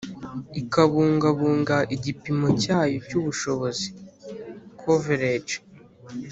[0.61, 3.87] ikabungabunga igipimo cyayo cy ubushobozi
[4.81, 5.55] Coverage